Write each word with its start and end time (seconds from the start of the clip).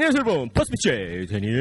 안녕하세요 0.00 0.22
여러분. 0.24 0.48
퍼스피치의 0.50 1.26
데니엘 1.26 1.56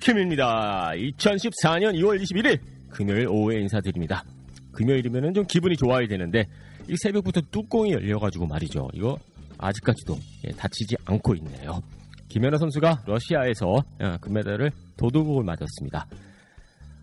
킴입니다. 0.00 0.90
2014년 0.96 1.94
2월 2.00 2.20
21일 2.20 2.58
금요일 2.90 3.28
오후에 3.28 3.60
인사드립니다. 3.60 4.24
금요일이면 4.72 5.34
좀 5.34 5.46
기분이 5.46 5.76
좋아야 5.76 6.04
되는데 6.08 6.46
이 6.88 6.96
새벽부터 6.96 7.42
뚜껑이 7.52 7.92
열려가지고 7.92 8.44
말이죠. 8.44 8.88
이거 8.92 9.16
아직까지도 9.56 10.18
예, 10.48 10.50
다치지 10.50 10.96
않고 11.04 11.36
있네요. 11.36 11.80
김연아 12.26 12.58
선수가 12.58 13.04
러시아에서 13.06 13.66
어, 14.00 14.16
금메달을 14.20 14.72
도둑을 14.96 15.44
맞았습니다. 15.44 16.08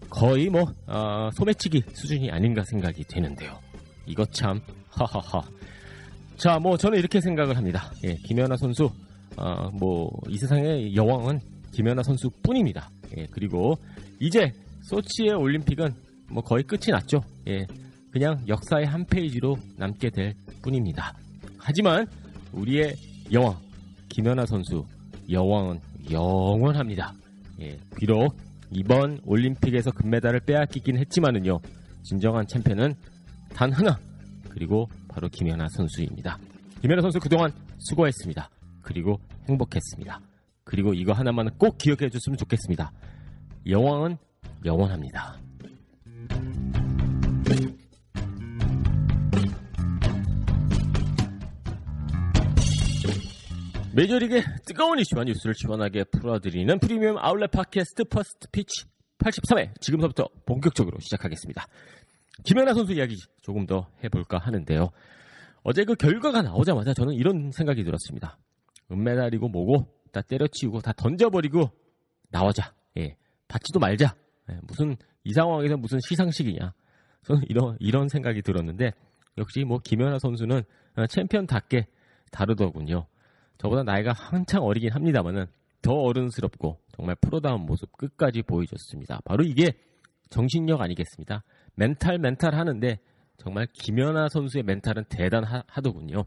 거의 0.10 0.50
뭐 0.50 0.66
어, 0.88 1.30
소매치기 1.32 1.84
수준이 1.94 2.30
아닌가 2.30 2.62
생각이 2.66 3.06
되는데요. 3.06 3.58
이거 4.06 4.26
참 4.26 4.60
하하하. 4.90 5.44
자, 6.42 6.58
뭐 6.58 6.76
저는 6.76 6.98
이렇게 6.98 7.22
생각을 7.22 7.56
합니다. 7.56 7.92
예, 8.04 8.16
김연아 8.16 8.58
선수 8.58 8.90
어, 9.38 9.70
뭐이 9.74 10.40
세상의 10.40 10.96
여왕은 10.96 11.40
김연아 11.72 12.02
선수뿐입니다. 12.02 12.90
예, 13.16 13.28
그리고 13.30 13.78
이제 14.20 14.52
소치의 14.82 15.36
올림픽은 15.36 15.94
뭐 16.32 16.42
거의 16.42 16.64
끝이 16.64 16.90
났죠. 16.90 17.22
예, 17.48 17.68
그냥 18.10 18.44
역사의 18.48 18.88
한 18.88 19.06
페이지로 19.06 19.56
남게 19.78 20.10
될 20.10 20.34
뿐입니다. 20.64 21.14
하지만 21.60 22.08
우리의 22.54 22.96
여왕 23.32 23.56
김연아 24.10 24.48
선수 24.48 24.84
여왕은 25.30 25.80
영원합니다. 26.10 27.14
예, 27.60 27.78
비록 27.96 28.36
이번 28.72 29.20
올림픽에서 29.26 29.92
금메달을 29.92 30.40
빼앗기긴 30.40 30.98
했지만은요, 30.98 31.60
진정한 32.02 32.48
챔피언은 32.48 32.96
단 33.54 33.72
하나, 33.72 34.00
그리고 34.50 34.90
바로 35.12 35.30
김연아 35.30 35.68
선수입니다. 35.70 36.38
김연아 36.82 37.02
선수 37.02 37.20
그동안 37.20 37.52
수고했습니다. 37.78 38.50
그리고 38.82 39.20
행복했습니다. 39.48 40.22
그리고 40.64 40.94
이거 40.94 41.14
하나만은 41.14 41.54
꼭 41.58 41.78
기억해 41.78 42.10
줬으면 42.10 42.38
좋겠습니다. 42.38 42.92
여왕은 43.68 44.18
영원합니다. 44.66 45.40
메이저리그의 53.94 54.44
뜨거운 54.66 55.00
이슈와 55.00 55.26
뉴스를 55.26 55.54
시원하게 55.54 56.06
풀어드리는 56.06 56.80
프리미엄 56.80 57.18
아울렛 57.18 57.52
팟캐스트 57.52 58.06
퍼스트 58.06 58.48
피치 58.52 58.86
83회 59.18 59.80
지금부터 59.82 60.30
본격적으로 60.46 60.98
시작하겠습니다. 61.00 61.68
김연아 62.44 62.74
선수 62.74 62.94
이야기 62.94 63.16
조금 63.42 63.66
더 63.66 63.88
해볼까 64.04 64.38
하는데요. 64.38 64.90
어제 65.64 65.84
그 65.84 65.96
결과가 65.96 66.42
나오자마자 66.42 66.94
저는 66.94 67.14
이런 67.14 67.52
생각이 67.52 67.84
들었습니다. 67.84 68.38
은메달이고 68.92 69.48
뭐고 69.50 69.88
다 70.12 70.22
때려치우고 70.22 70.82
다 70.82 70.92
던져버리고 70.94 71.70
나오자. 72.30 72.74
예, 72.98 73.16
받지도 73.48 73.80
말자. 73.80 74.16
예, 74.50 74.60
무슨 74.64 74.98
이 75.24 75.34
상황에서 75.34 75.78
무슨 75.78 76.00
시상식이냐. 76.08 76.74
저는 77.24 77.44
이런 77.48 77.78
이런 77.80 78.10
생각이 78.10 78.42
들었는데 78.42 78.92
역시 79.38 79.64
뭐 79.64 79.80
김연아 79.80 80.20
선수는 80.20 80.64
챔피언답게 81.10 81.88
다르더군요. 82.32 83.06
저보다 83.60 83.84
나이가 83.84 84.14
한창 84.14 84.64
어리긴 84.64 84.92
합니다만은 84.92 85.46
더 85.82 85.94
어른스럽고 85.94 86.80
정말 86.96 87.16
프로다운 87.22 87.66
모습 87.66 87.96
끝까지 87.96 88.42
보여줬습니다. 88.42 89.22
바로 89.26 89.44
이게 89.44 89.74
정신력 90.30 90.82
아니겠습니까? 90.82 91.44
멘탈 91.76 92.18
멘탈 92.20 92.56
하는데 92.56 93.00
정말 93.38 93.68
김연아 93.74 94.30
선수의 94.30 94.64
멘탈은 94.64 95.06
대단하더군요. 95.10 96.24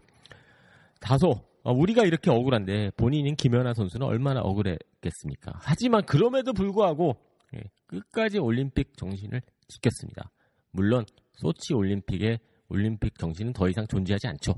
다소 1.00 1.42
어, 1.62 1.72
우리가 1.72 2.04
이렇게 2.04 2.30
억울한데 2.30 2.90
본인인 2.96 3.36
김연아 3.36 3.72
선수는 3.74 4.06
얼마나 4.06 4.40
억울했겠습니까? 4.40 5.52
하지만 5.56 6.04
그럼에도 6.04 6.52
불구하고 6.52 7.16
예, 7.56 7.62
끝까지 7.86 8.38
올림픽 8.38 8.96
정신을 8.96 9.40
지켰습니다. 9.68 10.30
물론 10.72 11.06
소치 11.32 11.72
올림픽의 11.72 12.38
올림픽 12.68 13.18
정신은 13.18 13.52
더 13.52 13.68
이상 13.68 13.86
존재하지 13.86 14.26
않죠. 14.28 14.54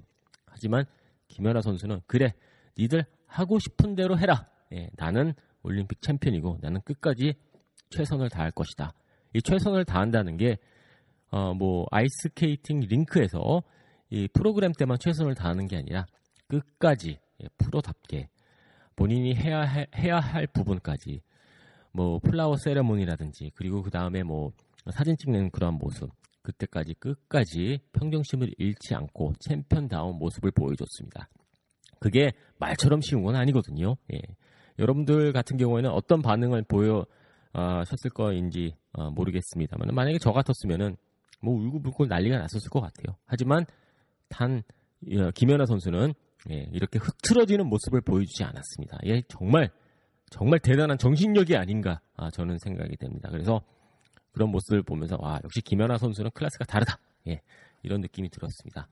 하지만 0.46 0.84
김연아 1.28 1.60
선수는 1.60 2.00
그래 2.06 2.34
니들 2.78 3.04
하고 3.26 3.58
싶은 3.58 3.94
대로 3.94 4.18
해라. 4.18 4.48
예, 4.72 4.88
나는 4.96 5.34
올림픽 5.62 6.00
챔피언이고 6.00 6.58
나는 6.60 6.80
끝까지 6.82 7.34
최선을 7.90 8.30
다할 8.30 8.50
것이다. 8.50 8.94
이 9.34 9.42
최선을 9.42 9.84
다한다는 9.84 10.36
게 10.36 10.58
어, 11.30 11.54
뭐 11.54 11.86
아이스케이팅 11.90 12.80
링크에서 12.80 13.62
이 14.10 14.28
프로그램 14.32 14.72
때만 14.72 14.98
최선을 15.00 15.34
다하는 15.34 15.66
게 15.66 15.76
아니라 15.76 16.06
끝까지 16.48 17.18
예, 17.42 17.48
프로답게 17.58 18.28
본인이 18.94 19.34
해야 19.34 19.62
할, 19.62 19.86
해야 19.96 20.18
할 20.18 20.46
부분까지 20.46 21.20
뭐 21.92 22.18
flower 22.20 22.56
ceremony라든지 22.56 23.52
그리고 23.54 23.82
그 23.82 23.90
다음에 23.90 24.22
뭐 24.22 24.52
사진 24.90 25.16
찍는 25.16 25.50
그런 25.50 25.74
모습 25.74 26.10
그때까지 26.42 26.94
끝까지 26.94 27.80
평정심을 27.92 28.52
잃지 28.58 28.94
않고 28.94 29.34
챔피언다운 29.40 30.16
모습을 30.16 30.52
보여줬습니다. 30.52 31.28
그게 31.98 32.32
말처럼 32.58 33.00
쉬운 33.00 33.22
건 33.22 33.34
아니거든요. 33.34 33.96
예. 34.12 34.20
여러분들 34.78 35.32
같은 35.32 35.56
경우에는 35.56 35.90
어떤 35.90 36.22
반응을 36.22 36.64
보이셨을 36.68 38.10
것인지 38.14 38.76
어, 38.92 39.10
모르겠습니다만 39.10 39.94
만약에 39.94 40.18
저 40.18 40.32
같았으면은 40.32 40.96
뭐 41.40 41.54
울고불고 41.54 42.06
난리가 42.06 42.38
났었을 42.38 42.70
것 42.70 42.80
같아요. 42.80 43.16
하지만 43.26 43.64
단 44.28 44.62
어, 45.18 45.30
김연아 45.34 45.66
선수는 45.66 46.14
예, 46.50 46.68
이렇게 46.72 46.98
흐트러지는 46.98 47.66
모습을 47.66 48.00
보여주지 48.00 48.44
않았습니다. 48.44 48.98
예, 49.06 49.22
정말 49.28 49.70
정말 50.30 50.58
대단한 50.58 50.98
정신력이 50.98 51.56
아닌가 51.56 52.00
아, 52.16 52.30
저는 52.30 52.58
생각이 52.58 52.96
됩니다. 52.96 53.28
그래서 53.30 53.60
그런 54.32 54.50
모습을 54.50 54.82
보면서 54.82 55.16
와 55.20 55.38
역시 55.44 55.60
김연아 55.60 55.98
선수는 55.98 56.30
클래스가 56.32 56.64
다르다. 56.64 56.98
예, 57.28 57.40
이런 57.82 58.00
느낌이 58.00 58.28
들었습니다. 58.30 58.88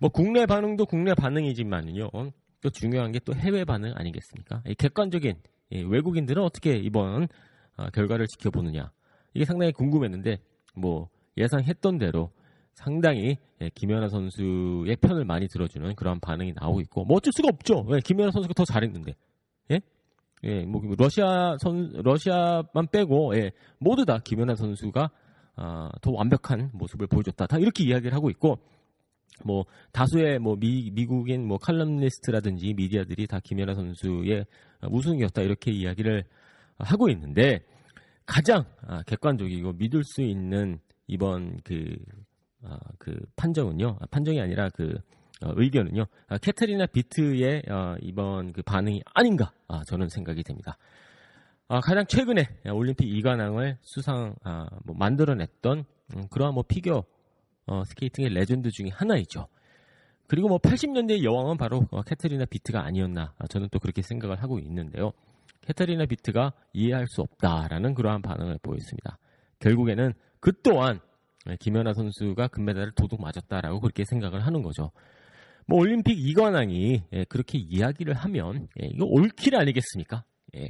뭐 0.00 0.10
국내 0.10 0.46
반응도 0.46 0.86
국내 0.86 1.14
반응이지만요. 1.14 2.10
어, 2.12 2.30
또 2.60 2.70
중요한 2.70 3.12
게 3.12 3.20
또 3.24 3.34
해외 3.34 3.64
반응 3.64 3.92
아니겠습니까? 3.94 4.62
객관적인 4.78 5.34
예, 5.72 5.82
외국인들은 5.82 6.42
어떻게 6.42 6.76
이번 6.76 7.28
어, 7.76 7.90
결과를 7.90 8.26
지켜보느냐 8.26 8.90
이게 9.34 9.44
상당히 9.44 9.72
궁금했는데 9.72 10.38
뭐 10.74 11.08
예상했던 11.36 11.98
대로 11.98 12.30
상당히 12.72 13.38
예, 13.62 13.70
김연아 13.74 14.08
선수의 14.08 14.96
편을 14.96 15.24
많이 15.24 15.48
들어주는 15.48 15.94
그런 15.94 16.20
반응이 16.20 16.52
나오고 16.54 16.80
있고 16.82 17.04
뭐 17.04 17.16
어쩔 17.16 17.32
수가 17.32 17.48
없죠. 17.48 17.86
예, 17.94 18.00
김연아 18.00 18.30
선수가 18.30 18.54
더 18.54 18.64
잘했는데 18.64 19.14
예, 19.70 19.80
예, 20.44 20.64
뭐 20.64 20.82
러시아 20.98 21.56
선 21.58 21.90
러시아만 21.94 22.88
빼고 22.92 23.36
예, 23.36 23.52
모두 23.78 24.04
다 24.04 24.18
김연아 24.22 24.56
선수가 24.56 25.10
아, 25.56 25.88
더 26.02 26.12
완벽한 26.12 26.70
모습을 26.74 27.06
보여줬다. 27.06 27.46
다 27.46 27.58
이렇게 27.58 27.84
이야기를 27.84 28.14
하고 28.14 28.28
있고 28.28 28.58
뭐 29.42 29.64
다수의 29.92 30.38
뭐 30.38 30.56
미, 30.56 30.90
미국인 30.92 31.46
뭐 31.46 31.56
칼럼니스트라든지 31.58 32.74
미디어들이 32.74 33.26
다 33.26 33.40
김연아 33.42 33.74
선수의 33.74 34.44
우승이었다 34.90 35.42
이렇게 35.42 35.72
이야기를 35.72 36.24
하고 36.78 37.08
있는데 37.08 37.60
가장 38.26 38.64
아, 38.86 39.02
객관적이고 39.04 39.72
믿을 39.74 40.04
수 40.04 40.20
있는 40.20 40.78
이번 41.06 41.60
그, 41.64 41.96
아, 42.62 42.78
그 42.98 43.16
판정은요 43.36 43.98
아, 44.00 44.06
판정이 44.10 44.40
아니라 44.40 44.68
그 44.70 44.98
어, 45.42 45.52
의견은요 45.54 46.06
아, 46.28 46.38
카타리나 46.38 46.86
비트의 46.86 47.62
어, 47.68 47.96
이번 48.00 48.52
그 48.52 48.62
반응이 48.62 49.02
아닌가 49.14 49.52
아, 49.68 49.82
저는 49.84 50.08
생각이 50.08 50.42
됩니다. 50.42 50.78
아, 51.68 51.80
가장 51.80 52.06
최근에 52.06 52.46
올림픽 52.72 53.08
이관왕을 53.08 53.78
수상 53.82 54.34
아, 54.44 54.66
뭐 54.84 54.94
만들어냈던 54.96 55.84
음, 56.14 56.28
그러한 56.30 56.54
뭐 56.54 56.62
피겨 56.66 57.04
어, 57.66 57.82
스케이팅의 57.84 58.30
레전드 58.30 58.70
중에 58.70 58.90
하나이죠. 58.92 59.48
그리고 60.28 60.48
뭐 60.48 60.58
80년대의 60.58 61.24
여왕은 61.24 61.56
바로 61.56 61.86
어, 61.90 62.02
카타리나 62.02 62.44
비트가 62.46 62.84
아니었나 62.84 63.34
아, 63.38 63.46
저는 63.48 63.68
또 63.72 63.78
그렇게 63.78 64.02
생각을 64.02 64.42
하고 64.42 64.58
있는데요. 64.60 65.12
카타리나 65.62 66.06
비트가 66.06 66.52
이해할 66.72 67.06
수 67.08 67.22
없다라는 67.22 67.94
그러한 67.94 68.22
반응을 68.22 68.58
보였습니다. 68.62 69.18
결국에는 69.60 70.12
그 70.40 70.52
또한 70.62 71.00
김연아 71.60 71.94
선수가 71.94 72.48
금메달을 72.48 72.92
도둑 72.92 73.20
맞았다라고 73.20 73.80
그렇게 73.80 74.04
생각을 74.04 74.44
하는 74.44 74.62
거죠. 74.62 74.90
뭐 75.66 75.80
올림픽 75.80 76.18
이관왕이 76.18 77.02
예, 77.12 77.24
그렇게 77.24 77.58
이야기를 77.58 78.14
하면 78.14 78.68
예, 78.80 78.86
이거 78.86 79.04
올킬 79.06 79.56
아니겠습니까? 79.56 80.24
예. 80.56 80.68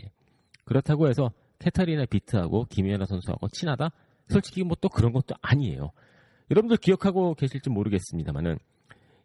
그렇다고 0.64 1.08
해서 1.08 1.30
캐터리나 1.58 2.06
비트하고 2.06 2.64
김연아 2.68 3.06
선수하고 3.06 3.48
친하다? 3.48 3.90
솔직히 4.28 4.62
뭐 4.62 4.76
또 4.80 4.88
그런 4.88 5.12
것도 5.12 5.34
아니에요. 5.40 5.92
여러분들 6.50 6.76
기억하고 6.78 7.34
계실지 7.34 7.70
모르겠습니다만은 7.70 8.58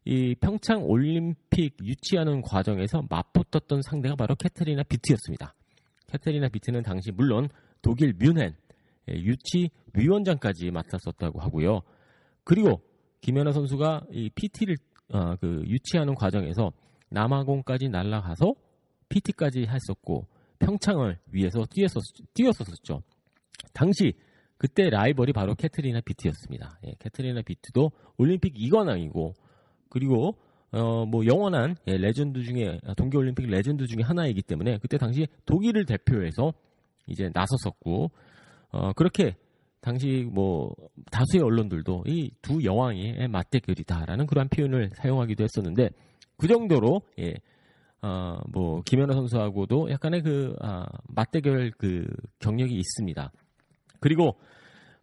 이 0.06 0.36
평창 0.36 0.84
올림픽 0.84 1.78
유치하는 1.84 2.42
과정에서 2.42 3.04
맞붙었던 3.10 3.82
상대가 3.84 4.16
바로 4.16 4.36
캐터리나 4.36 4.84
비트였습니다. 4.84 5.54
캐터리나 6.08 6.50
비트는 6.50 6.82
당시 6.84 7.12
물론 7.12 7.48
독일 7.82 8.14
뮌헨 8.18 8.38
예, 8.40 8.54
유치 9.08 9.70
위원장까지 9.94 10.72
맡았었다고 10.72 11.40
하고요. 11.40 11.82
그리고 12.44 12.82
김연아 13.22 13.52
선수가 13.52 14.08
이 14.12 14.30
PT를 14.34 14.78
어, 15.14 15.36
그 15.36 15.64
유치하는 15.68 16.16
과정에서 16.16 16.72
남아공까지 17.10 17.90
날아가서 17.90 18.54
PT까지 19.10 19.68
했었고 19.68 20.28
평창을 20.60 21.18
위해서 21.32 21.66
뛰었었, 21.70 22.02
뛰었었죠. 22.34 23.02
당시 23.74 24.14
그때 24.58 24.90
라이벌이 24.90 25.34
바로 25.34 25.56
카타리나 25.56 26.02
비트였습니다. 26.02 26.80
예, 26.86 26.94
카타리나 27.00 27.42
비트도 27.42 27.92
올림픽 28.18 28.54
2관왕이고 28.54 29.34
그리고 29.90 30.38
어, 30.72 31.06
뭐 31.06 31.26
영원한 31.26 31.76
예, 31.88 31.98
레전드 31.98 32.44
중에 32.44 32.80
동계올림픽 32.96 33.50
레전드 33.50 33.88
중에 33.88 34.04
하나이기 34.04 34.44
때문에 34.44 34.78
그때 34.78 34.98
당시 34.98 35.28
독일을 35.46 35.86
대표해서 35.86 36.54
이제 37.08 37.30
나섰었고 37.34 38.12
어, 38.72 38.94
그렇게 38.94 39.36
당시 39.82 40.28
뭐 40.32 40.74
다수의 41.12 41.44
언론들도 41.44 42.04
이 42.08 42.32
두 42.42 42.64
여왕의 42.64 43.28
맞대결이다라는 43.30 44.28
그러한 44.28 44.50
표현을 44.50 44.92
사용하기도 44.96 45.44
했었는데 45.44 45.90
그 46.38 46.48
정도로 46.48 47.02
예, 47.20 47.36
어, 48.02 48.40
뭐 48.52 48.82
김연아 48.84 49.14
선수하고도 49.14 49.92
약간의 49.92 50.24
그 50.24 50.56
아, 50.62 50.86
맞대결 51.10 51.72
그 51.78 52.06
경력이 52.40 52.76
있습니다. 52.76 53.32
그리고 54.00 54.36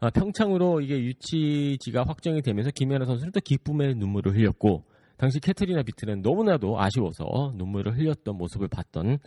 아, 0.01 0.11
평창으로 0.11 0.81
이게 0.81 0.99
유치지가 1.01 2.05
확정이 2.07 2.43
되면서 2.43 2.71
김연아 2.71 3.05
선수는 3.05 3.33
또 3.33 3.41
기쁨의 3.41 3.95
눈물을 3.97 4.35
흘렸고 4.35 4.85
당시 5.17 5.41
캐트리나 5.41 5.83
비트는 5.83 6.23
너무나도 6.23 6.79
아쉬워서 6.81 7.53
눈물을 7.57 7.97
흘렸던 7.99 8.37
모습을 8.37 8.69
봤던 8.69 9.19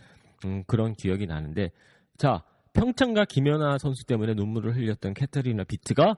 음, 0.44 0.64
그런 0.66 0.94
기억이 0.94 1.26
나는데 1.26 1.70
자 2.16 2.42
평창과 2.72 3.26
김연아 3.26 3.78
선수 3.78 4.04
때문에 4.06 4.34
눈물을 4.34 4.74
흘렸던 4.76 5.14
캐트리나 5.14 5.64
비트가 5.64 6.16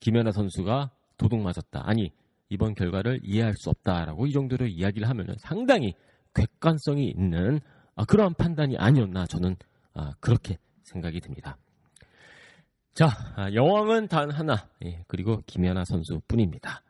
김연아 0.00 0.32
선수가 0.32 0.90
도둑 1.16 1.40
맞았다 1.40 1.82
아니 1.84 2.10
이번 2.48 2.74
결과를 2.74 3.20
이해할 3.22 3.54
수 3.56 3.70
없다라고 3.70 4.26
이 4.26 4.32
정도로 4.32 4.66
이야기를 4.66 5.08
하면 5.08 5.34
상당히 5.38 5.94
객관성이 6.34 7.08
있는 7.10 7.60
아, 7.96 8.04
그러한 8.04 8.34
판단이 8.34 8.76
아니었나 8.76 9.26
저는 9.26 9.56
아, 9.94 10.12
그렇게 10.20 10.58
생각이 10.82 11.20
듭니다. 11.20 11.56
자, 12.92 13.08
아, 13.36 13.52
여왕은 13.52 14.08
단 14.08 14.30
하나, 14.30 14.68
예, 14.84 15.04
그리고 15.08 15.40
김연아 15.46 15.84
선수뿐입니다. 15.84 16.82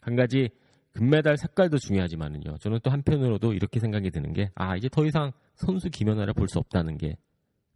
한 0.00 0.16
가지 0.16 0.50
금메달 0.92 1.36
색깔도 1.36 1.78
중요하지만은요. 1.78 2.58
저는 2.58 2.80
또 2.82 2.90
한편으로도 2.90 3.52
이렇게 3.52 3.80
생각이 3.80 4.10
드는 4.10 4.32
게, 4.32 4.50
아 4.54 4.76
이제 4.76 4.88
더 4.88 5.04
이상 5.04 5.32
선수 5.54 5.90
김연아를 5.90 6.32
볼 6.34 6.48
수 6.48 6.58
없다는 6.58 6.96
게 6.98 7.16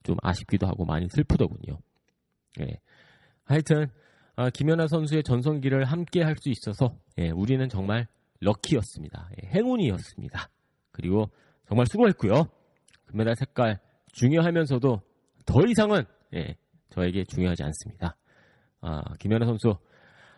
좀 0.03 0.17
아쉽기도 0.23 0.67
하고 0.67 0.85
많이 0.85 1.09
슬프더군요. 1.09 1.79
예. 2.61 2.81
하여튼 3.45 3.89
아, 4.37 4.49
김연아 4.51 4.87
선수의 4.89 5.23
전성기를 5.23 5.85
함께 5.85 6.23
할 6.23 6.37
수 6.41 6.49
있어서 6.51 6.97
예, 7.19 7.31
우리는 7.31 7.69
정말 7.69 8.07
럭키였습니다. 8.41 9.31
예, 9.43 9.49
행운이었습니다. 9.49 10.49
그리고 10.93 11.31
정말 11.69 11.87
수고했고요. 11.87 12.45
금메달 13.07 13.37
색깔 13.37 13.79
중요하면서도 14.13 15.03
더 15.45 15.67
이상은 15.67 16.05
예, 16.35 16.57
저에게 16.91 17.25
중요하지 17.25 17.63
않습니다. 17.65 18.17
아, 18.81 19.03
김연아 19.19 19.45
선수 19.47 19.77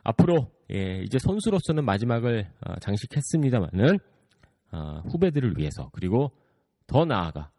앞으로 0.03 0.50
예, 0.73 1.03
이제 1.05 1.19
선수로서는 1.19 1.85
마지막을 1.85 2.50
아, 2.61 2.79
장식했습니다만은 2.81 3.99
아, 4.73 5.03
후배들을 5.11 5.55
위해서 5.58 5.91
그리고 5.93 6.32
더 6.87 7.05
나아가 7.05 7.50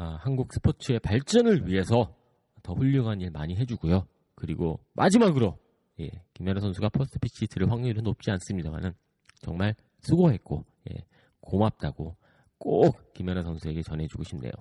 아, 0.00 0.16
한국 0.22 0.50
스포츠의 0.54 0.98
발전을 0.98 1.68
위해서 1.68 2.16
더 2.62 2.72
훌륭한 2.72 3.20
일 3.20 3.30
많이 3.30 3.54
해주고요. 3.54 4.06
그리고 4.34 4.80
마지막으로 4.94 5.58
예, 6.00 6.08
김연아 6.32 6.60
선수가 6.60 6.88
First 6.88 7.18
Pitch 7.18 7.46
들을 7.48 7.70
확률은 7.70 8.02
높지 8.04 8.30
않습니다만은 8.30 8.94
정말 9.42 9.74
수고했고 10.00 10.64
예, 10.90 11.04
고맙다고 11.42 12.16
꼭 12.56 13.12
김연아 13.12 13.42
선수에게 13.42 13.82
전해주고 13.82 14.24
싶네요. 14.24 14.52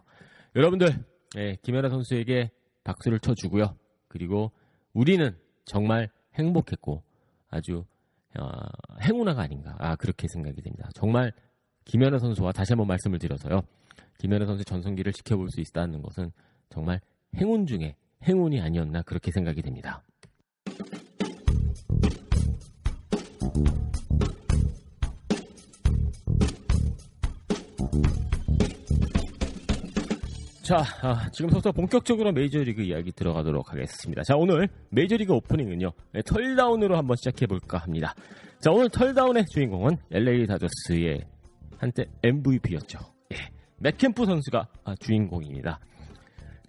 여러분들 0.57 1.05
예, 1.37 1.55
김연아 1.61 1.87
선수에게 1.87 2.51
박수를 2.83 3.21
쳐주고요. 3.21 3.77
그리고 4.09 4.51
우리는 4.91 5.37
정말 5.63 6.09
행복했고 6.33 7.01
아주 7.49 7.85
어, 8.37 8.49
행운아가 9.01 9.43
아닌가 9.43 9.77
아, 9.79 9.95
그렇게 9.95 10.27
생각이 10.27 10.61
됩니다. 10.61 10.89
정말 10.95 11.31
김연아 11.85 12.19
선수와 12.19 12.51
다시 12.51 12.73
한번 12.73 12.87
말씀을 12.87 13.19
드려서요. 13.19 13.61
김연아 14.19 14.45
선수의 14.45 14.65
전성기를 14.65 15.13
지켜볼 15.13 15.49
수 15.49 15.61
있다는 15.61 16.01
것은 16.01 16.31
정말 16.69 17.01
행운 17.35 17.65
중에 17.65 17.95
행운이 18.23 18.61
아니었나 18.61 19.01
그렇게 19.01 19.31
생각이 19.31 19.61
됩니다. 19.61 20.03
자, 30.61 30.83
아, 31.01 31.31
지금부터 31.31 31.71
본격적으로 31.71 32.31
메이저리그 32.31 32.83
이야기 32.83 33.11
들어가도록 33.11 33.71
하겠습니다. 33.71 34.21
자, 34.21 34.35
오늘 34.35 34.67
메이저리그 34.91 35.33
오프닝은요, 35.33 35.91
네, 36.11 36.21
털다운으로 36.21 36.95
한번 36.95 37.15
시작해볼까 37.15 37.79
합니다. 37.79 38.13
자, 38.59 38.69
오늘 38.69 38.89
털다운의 38.89 39.45
주인공은 39.47 39.97
LA 40.11 40.45
다저스의 40.45 41.25
한때 41.79 42.05
MVP였죠. 42.21 43.18
예, 43.79 43.89
맥캠프 43.89 44.25
선수가 44.25 44.67
아, 44.83 44.95
주인공입니다. 44.95 45.79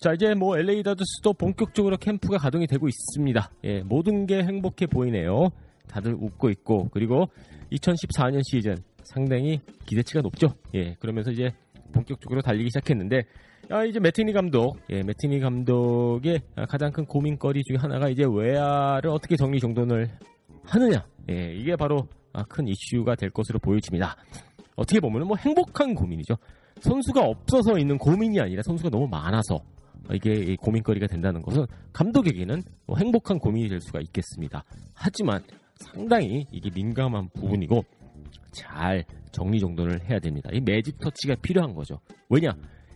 자, 0.01 0.13
이제 0.13 0.35
뭐 0.35 0.57
LA 0.57 0.83
다저스도 0.83 1.35
본격적으로 1.35 1.97
캠프가 1.99 2.39
가동이 2.39 2.67
되고 2.67 2.89
있습니다. 2.89 3.51
예, 3.65 3.81
모든 3.83 4.27
게 4.27 4.43
행복해 4.43 4.87
보이네요. 4.87 5.51
다들 5.89 6.15
웃고 6.15 6.51
있고, 6.51 6.89
그리고 6.91 7.29
2014년 7.73 8.41
시즌 8.45 8.77
상당히 9.05 9.61
기대치가 9.87 10.21
높죠. 10.23 10.55
예, 10.75 10.95
그러면서 10.95 11.31
이제 11.31 11.51
본격적으로 11.93 12.41
달리기 12.41 12.71
시작했는데, 12.71 13.25
아, 13.69 13.85
이제 13.85 14.01
매티니 14.01 14.33
감독, 14.33 14.79
예, 14.91 15.03
매티니 15.03 15.41
감독의 15.41 16.41
가장 16.69 16.93
큰 16.93 17.05
고민거리 17.05 17.63
중에 17.65 17.77
하나가 17.77 18.09
이제 18.09 18.25
외야를 18.27 19.11
어떻게 19.11 19.37
정리 19.37 19.61
정돈을 19.61 20.09
하느냐. 20.65 21.05
예, 21.31 21.55
이게 21.55 21.77
바로 21.77 22.09
아, 22.33 22.43
큰 22.45 22.67
이슈가 22.69 23.17
될 23.17 23.31
것으로 23.31 23.59
보여집니다. 23.59 24.17
어떻게 24.77 24.99
보면 25.01 25.27
뭐 25.27 25.37
행복한 25.37 25.95
고민이죠. 25.95 26.37
선수가 26.81 27.21
없어서 27.23 27.79
있는 27.79 27.99
고민이 27.99 28.41
아니라 28.41 28.63
선수가 28.63 28.91
너무 28.91 29.07
많아서 29.09 29.59
이게 30.13 30.57
고민거리가 30.57 31.07
된다는 31.07 31.43
것은 31.43 31.67
감독에게는 31.93 32.63
뭐 32.87 32.97
행복한 32.97 33.39
고민이 33.39 33.69
될 33.69 33.81
수가 33.81 34.01
있겠습니다. 34.01 34.65
하지만 34.95 35.43
상당히 35.77 36.47
이게 36.51 36.71
민감한 36.75 37.29
부분이고 37.35 37.85
잘 38.53 39.05
정리정돈을 39.33 40.09
해야 40.09 40.19
됩니다. 40.19 40.51
이 40.53 40.61
매직 40.61 40.99
터치가 40.99 41.37
필요한 41.43 41.75
거죠. 41.75 42.01
왜냐? 42.29 42.51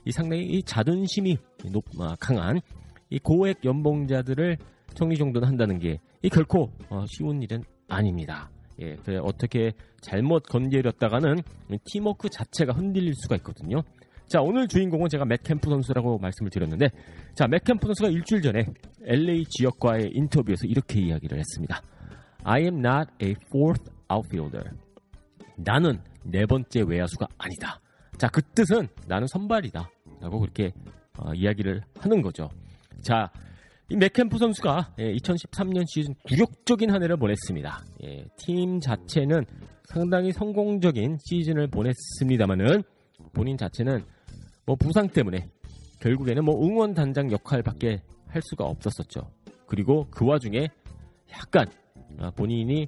이 0.04 0.12
상당히 0.12 0.44
이 0.44 0.62
자존심이 0.62 1.36
높, 1.72 1.84
아, 2.00 2.14
강한 2.20 2.60
이 3.10 3.18
고액 3.18 3.64
연봉자들을 3.64 4.58
정리정돈한다는 4.94 5.78
게 5.78 5.98
이 6.24 6.30
결코 6.30 6.70
어, 6.88 7.04
쉬운 7.06 7.42
일은 7.42 7.62
아닙니다. 7.86 8.48
예, 8.80 8.96
그래 9.04 9.18
어떻게 9.22 9.72
잘못 10.00 10.44
건드렸다가는 10.44 11.36
팀워크 11.84 12.28
자체가 12.28 12.72
흔들릴 12.72 13.14
수가 13.14 13.36
있거든요. 13.36 13.82
자, 14.26 14.40
오늘 14.40 14.66
주인공은 14.66 15.08
제가 15.10 15.24
맥캠프 15.26 15.68
선수라고 15.68 16.18
말씀을 16.18 16.50
드렸는데, 16.50 16.88
자, 17.34 17.46
맥캠프 17.46 17.86
선수가 17.86 18.08
일주일 18.08 18.42
전에 18.42 18.64
LA 19.04 19.44
지역과의 19.44 20.10
인터뷰에서 20.14 20.66
이렇게 20.66 21.00
이야기를 21.00 21.38
했습니다. 21.38 21.82
I 22.42 22.62
am 22.62 22.78
not 22.78 23.10
a 23.22 23.34
fourth 23.48 23.90
outfielder. 24.10 24.70
나는 25.56 26.00
네 26.24 26.46
번째 26.46 26.84
외야수가 26.86 27.26
아니다. 27.38 27.80
자, 28.18 28.28
그 28.28 28.42
뜻은 28.42 28.88
나는 29.06 29.26
선발이다. 29.26 29.90
라고 30.20 30.40
그렇게 30.40 30.72
어, 31.18 31.32
이야기를 31.34 31.82
하는 31.98 32.22
거죠. 32.22 32.48
자, 33.02 33.30
이 33.90 33.96
맥캠프 33.96 34.38
선수가 34.38 34.94
예, 34.98 35.12
2013년 35.14 35.84
시즌 35.86 36.14
굴욕적인 36.24 36.90
한 36.90 37.02
해를 37.02 37.16
보냈습니다. 37.18 37.84
예, 38.04 38.24
팀 38.38 38.80
자체는 38.80 39.44
상당히 39.84 40.32
성공적인 40.32 41.18
시즌을 41.22 41.68
보냈습니다만은 41.68 42.82
본인 43.34 43.56
자체는 43.58 44.02
뭐 44.64 44.76
부상 44.76 45.08
때문에 45.08 45.50
결국에는 46.00 46.44
뭐 46.44 46.64
응원 46.64 46.94
단장 46.94 47.30
역할밖에 47.30 48.02
할 48.26 48.42
수가 48.42 48.64
없었었죠. 48.64 49.30
그리고 49.66 50.06
그 50.10 50.26
와중에 50.26 50.68
약간 51.32 51.66
아, 52.18 52.30
본인이 52.30 52.86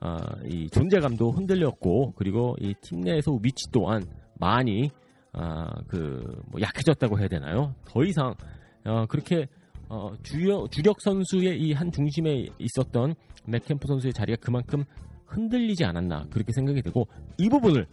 어, 0.00 0.16
이 0.44 0.68
존재감도 0.68 1.30
흔들렸고 1.30 2.12
그리고 2.16 2.54
이 2.60 2.74
팀 2.82 3.00
내에서 3.00 3.32
위치 3.42 3.70
또한 3.72 4.04
많이 4.38 4.90
아, 5.32 5.70
그뭐 5.88 6.60
약해졌다고 6.60 7.18
해야 7.18 7.28
되나요? 7.28 7.74
더 7.86 8.04
이상 8.04 8.34
어, 8.84 9.06
그렇게 9.06 9.46
어, 9.88 10.12
주력, 10.22 10.70
주력 10.70 11.00
선수의 11.00 11.60
이 11.60 11.72
한 11.72 11.90
중심에 11.90 12.46
있었던 12.58 13.14
맥캠프 13.46 13.86
선수의 13.86 14.12
자리가 14.12 14.38
그만큼 14.40 14.84
흔들리지 15.26 15.84
않았나 15.84 16.26
그렇게 16.30 16.52
생각이 16.52 16.82
되고 16.82 17.06
이 17.38 17.48
부분을 17.48 17.86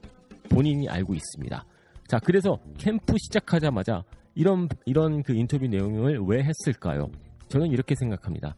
본인이 0.50 0.88
알고 0.88 1.13
있습니다. 1.13 1.65
자, 2.07 2.19
그래서 2.19 2.60
캠프 2.77 3.15
시작하자마자 3.17 4.03
이런 4.36 4.67
이런 4.86 5.24
그 5.24 5.33
인터뷰 5.33 5.65
내용을 5.67 6.19
왜 6.27 6.43
했을까요? 6.43 7.07
저는 7.48 7.71
이렇게 7.71 7.95
생각합니다. 7.95 8.55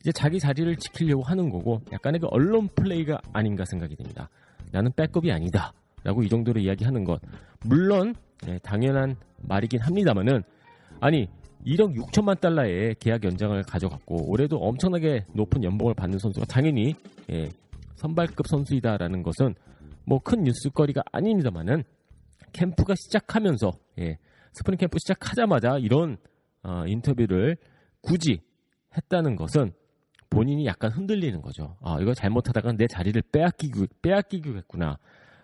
이제 0.00 0.12
자기 0.12 0.38
자리를 0.38 0.74
지키려고 0.76 1.22
하는 1.22 1.50
거고 1.50 1.82
약간의 1.92 2.20
그 2.20 2.26
언론 2.30 2.68
플레이가 2.68 3.20
아닌가 3.32 3.64
생각이 3.66 3.96
됩니다. 3.96 4.30
나는 4.72 4.92
백업이 4.92 5.30
아니다. 5.30 5.72
라고 6.04 6.22
이 6.22 6.28
정도로 6.28 6.60
이야기하는 6.60 7.04
것. 7.04 7.20
물론 7.64 8.14
네, 8.46 8.58
당연한 8.62 9.16
말이긴 9.42 9.80
합니다만은 9.80 10.42
아니 11.00 11.28
1억 11.66 11.94
6천만 11.96 12.40
달러의 12.40 12.96
계약 13.00 13.24
연장을 13.24 13.62
가져갔고 13.62 14.30
올해도 14.30 14.56
엄청나게 14.58 15.26
높은 15.34 15.62
연봉을 15.62 15.94
받는 15.94 16.18
선수가 16.18 16.46
당연히 16.46 16.94
예, 17.30 17.50
선발급 17.96 18.46
선수이다라는 18.48 19.22
것은 19.22 19.54
뭐 20.04 20.18
큰 20.18 20.42
뉴스거리가 20.44 21.02
아닙니다만은 21.12 21.84
캠프가 22.52 22.94
시작하면서 22.94 23.72
예, 23.98 24.18
스프링 24.52 24.78
캠프 24.78 24.98
시작하자마자 24.98 25.78
이런 25.78 26.16
어, 26.62 26.84
인터뷰를 26.86 27.56
굳이 28.00 28.40
했다는 28.96 29.36
것은 29.36 29.72
본인이 30.28 30.66
약간 30.66 30.90
흔들리는 30.92 31.40
거죠. 31.42 31.76
아, 31.80 31.98
이거 32.00 32.14
잘못하다가 32.14 32.72
내 32.72 32.86
자리를 32.86 33.20
빼앗기고, 33.32 33.86
빼앗기겠구나. 34.00 34.98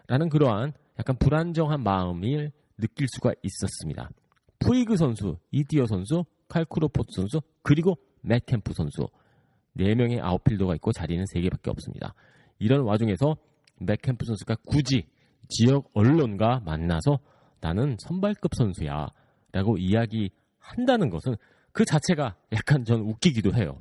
라는 0.07 0.29
그러한 0.29 0.73
약간 0.99 1.17
불안정한 1.17 1.83
마음을 1.83 2.53
느낄 2.79 3.09
수가 3.09 3.33
있었습니다. 3.43 4.11
푸이그 4.59 4.97
선수, 4.97 5.37
이디어 5.51 5.87
선수, 5.87 6.25
칼 6.49 6.62
크로포드 6.62 7.09
선수, 7.13 7.41
그리고 7.63 7.97
맷 8.23 8.43
켐프 8.43 8.73
선수. 8.73 9.09
4명의 9.79 10.23
outfielder가 10.23 10.75
있고 10.77 10.93
자리는 10.93 11.25
3개밖에 11.25 11.69
없습니다. 11.69 12.15
이런 12.59 12.83
와중에서 12.83 13.37
맷 13.79 13.97
켐프 13.97 14.25
선수가 14.25 14.57
굳이 14.67 15.07
지역 15.49 15.91
언론과 15.93 16.63
만나서 16.65 17.19
나는 17.61 17.97
선발급 18.01 18.55
선수야 18.55 19.09
라고 19.53 19.77
이야기한다는 19.77 21.11
것은 21.11 21.37
그 21.73 21.85
자체가 21.85 22.37
약간 22.53 22.85
전 22.85 23.01
웃기기도 23.01 23.55
해요. 23.55 23.79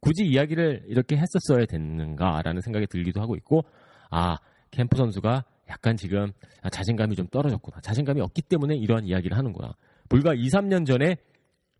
굳이 0.00 0.24
이야기를 0.24 0.84
이렇게 0.88 1.16
했었어야 1.16 1.66
됐는가라는 1.66 2.60
생각이 2.60 2.86
들기도 2.86 3.20
하고 3.20 3.36
있고 3.36 3.64
아 4.10 4.38
켐프 4.70 4.96
선수가 4.96 5.44
약간 5.68 5.96
지금 5.96 6.32
자신감이 6.70 7.16
좀 7.16 7.26
떨어졌구나. 7.28 7.80
자신감이 7.80 8.20
없기 8.20 8.42
때문에 8.42 8.76
이러한 8.76 9.06
이야기를 9.06 9.36
하는구나. 9.36 9.74
불과 10.10 10.34
2, 10.34 10.48
3년 10.48 10.84
전에 10.84 11.16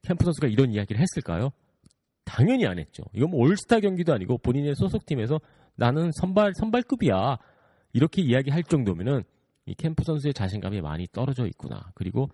켐프 0.02 0.24
선수가 0.24 0.48
이런 0.48 0.72
이야기를 0.72 1.02
했을까요? 1.02 1.50
당연히 2.24 2.66
안 2.66 2.78
했죠. 2.78 3.02
이건 3.12 3.30
뭐 3.30 3.40
올스타 3.40 3.80
경기도 3.80 4.14
아니고 4.14 4.38
본인의 4.38 4.76
소속팀에서 4.76 5.40
나는 5.74 6.10
선발 6.12 6.52
선발급이야. 6.54 7.36
이렇게 7.92 8.22
이야기할 8.22 8.62
정도면은 8.62 9.24
이 9.66 9.74
켐프 9.74 10.04
선수의 10.04 10.32
자신감이 10.32 10.80
많이 10.80 11.06
떨어져 11.12 11.46
있구나. 11.46 11.90
그리고 11.94 12.30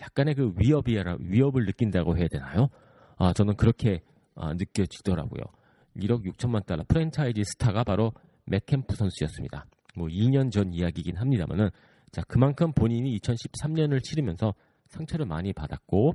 약간의 0.00 0.34
그 0.36 0.54
위협이라 0.56 1.16
위협을 1.20 1.66
느낀다고 1.66 2.16
해야 2.16 2.28
되나요? 2.30 2.68
아, 3.16 3.32
저는 3.32 3.56
그렇게 3.56 4.00
아, 4.36 4.54
느껴지더라고요. 4.54 5.42
1억 5.96 6.24
6천만 6.24 6.64
달러 6.64 6.84
프랜차이즈 6.86 7.42
스타가 7.44 7.82
바로 7.82 8.12
맷 8.46 8.65
켐프 8.65 8.94
선수였습니다. 8.94 9.66
뭐 9.96 10.06
2년 10.06 10.52
전 10.52 10.72
이야기긴 10.72 11.16
합니다만은 11.16 11.70
자 12.12 12.22
그만큼 12.28 12.72
본인이 12.72 13.18
2013년을 13.18 14.02
치르면서 14.02 14.54
상처를 14.90 15.26
많이 15.26 15.52
받았고 15.52 16.12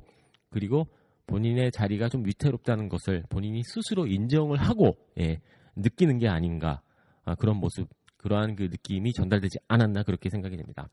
그리고 0.50 0.86
본인의 1.26 1.72
자리가 1.72 2.08
좀 2.08 2.24
위태롭다는 2.24 2.88
것을 2.88 3.24
본인이 3.28 3.62
스스로 3.64 4.06
인정을 4.06 4.58
하고 4.58 4.96
예, 5.18 5.40
느끼는 5.74 6.18
게 6.18 6.28
아닌가 6.28 6.80
아, 7.24 7.34
그런 7.34 7.56
모습 7.56 7.88
그러한 8.16 8.56
그 8.56 8.64
느낌이 8.64 9.12
전달되지 9.12 9.58
않았나 9.68 10.02
그렇게 10.04 10.30
생각이 10.30 10.56
됩니다. 10.56 10.88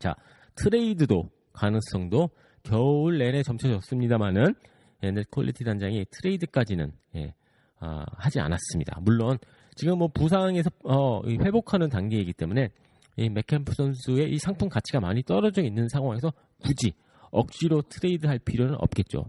자 0.00 0.14
트레이드도 0.56 1.30
가능성도 1.52 2.30
겨울 2.62 3.18
내내 3.18 3.42
점쳐졌습니다만은 3.42 4.54
네드 5.00 5.30
콜레티 5.30 5.64
단장이 5.64 6.06
트레이드까지는 6.10 6.92
예, 7.16 7.34
아, 7.80 8.04
하지 8.16 8.40
않았습니다. 8.40 9.00
물론 9.02 9.38
지금 9.74 9.98
뭐 9.98 10.08
부상에서 10.08 10.70
어, 10.84 11.22
회복하는 11.28 11.88
단계이기 11.88 12.32
때문에 12.32 12.70
이 13.16 13.28
맷 13.28 13.46
켐프 13.46 13.72
선수의 13.74 14.30
이 14.30 14.38
상품 14.38 14.68
가치가 14.68 15.00
많이 15.00 15.22
떨어져 15.22 15.62
있는 15.62 15.88
상황에서 15.88 16.32
굳이 16.58 16.92
억지로 17.36 17.82
트레이드할 17.82 18.38
필요는 18.40 18.76
없겠죠. 18.78 19.24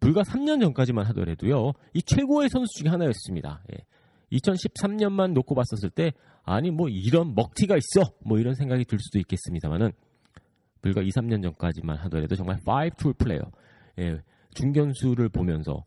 불과 0.00 0.22
3년 0.22 0.60
전까지만 0.62 1.04
하더라도요, 1.06 1.72
이 1.94 2.02
최고의 2.02 2.48
선수 2.48 2.78
중에 2.78 2.90
하나였습니다. 2.90 3.62
예. 3.72 4.38
2013년만 4.38 5.32
놓고 5.32 5.54
봤었을 5.54 5.90
때, 5.90 6.12
아니, 6.42 6.70
뭐 6.70 6.88
이런 6.88 7.34
먹튀가 7.34 7.76
있어! 7.76 8.10
뭐 8.24 8.38
이런 8.38 8.54
생각이 8.54 8.84
들 8.84 8.98
수도 8.98 9.18
있겠습니다만은, 9.18 9.92
불과 10.80 11.02
2, 11.02 11.10
3년 11.10 11.42
전까지만 11.42 11.98
하더라도 11.98 12.34
정말 12.34 12.58
5 12.60 12.72
tool 12.72 13.18
player, 13.18 13.42
예. 13.98 14.18
중견수를 14.54 15.28
보면서, 15.28 15.84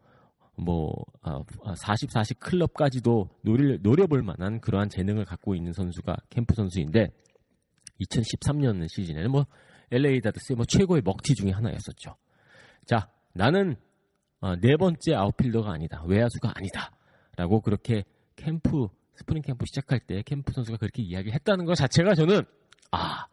뭐, 0.55 0.93
아, 1.23 1.41
40, 1.75 2.11
40 2.11 2.39
클럽까지도 2.39 3.29
노릴, 3.41 3.79
노려볼 3.81 4.21
만한 4.21 4.61
그러한 4.61 4.89
재능을 4.89 5.25
갖고 5.25 5.55
있는 5.55 5.73
선수가 5.73 6.15
켐프 6.29 6.53
선수인데, 6.53 7.07
2013년 8.01 8.87
시즌에는 8.87 9.31
뭐, 9.31 9.45
LA 9.91 10.21
다저스의 10.21 10.55
뭐 10.55 10.65
최고의 10.65 11.01
먹튀 11.03 11.35
중에 11.35 11.51
하나였었죠. 11.51 12.15
자, 12.85 13.09
나는 13.33 13.75
어, 14.39 14.55
네 14.57 14.75
번째 14.75 15.15
outfielder가 15.15 15.71
아니다. 15.71 16.03
외야수가 16.05 16.51
아니다. 16.55 16.91
라고 17.35 17.61
그렇게 17.61 18.03
캠프, 18.35 18.87
스프링 19.15 19.41
캠프 19.41 19.65
시작할 19.65 19.99
때 19.99 20.21
켐프 20.23 20.51
선수가 20.53 20.77
그렇게 20.77 21.01
이야기했다는 21.01 21.65
것 21.65 21.75
자체가 21.75 22.13
저는 22.13 22.41
아, 22.91 23.27